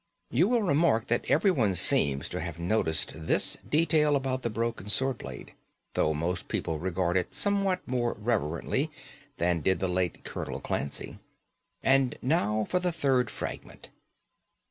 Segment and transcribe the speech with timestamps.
[0.31, 5.19] You will remark that everyone seems to have noticed this detail about the broken sword
[5.19, 5.53] blade,
[5.93, 8.89] though most people regard it somewhat more reverently
[9.37, 11.19] than did the late Colonel Clancy.
[11.83, 13.89] And now for the third fragment."